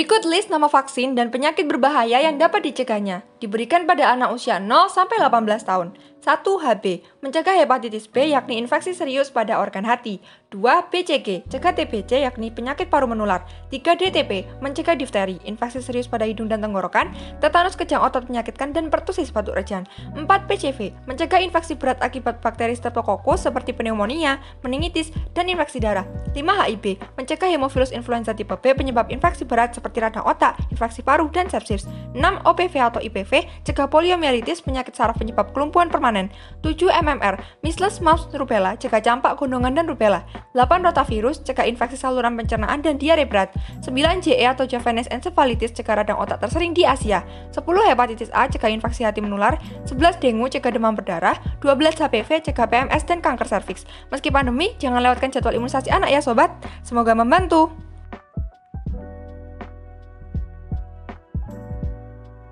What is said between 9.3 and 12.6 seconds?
pada organ hati. 2. BCG, cegah TBC yakni